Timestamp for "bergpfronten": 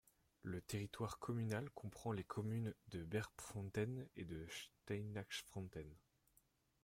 3.03-4.07